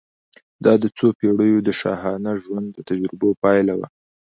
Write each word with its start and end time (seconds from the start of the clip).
دا 0.65 0.73
د 0.83 0.85
څو 0.97 1.07
پېړیو 1.17 1.59
د 1.63 1.69
شاهانه 1.79 2.31
ژوند 2.43 2.67
د 2.71 2.77
تجربو 2.89 3.29
پایله 3.43 3.73
وه. 3.79 3.87